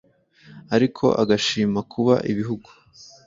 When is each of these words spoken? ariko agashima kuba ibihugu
ariko 0.75 1.05
agashima 1.21 1.79
kuba 1.91 2.15
ibihugu 2.31 2.69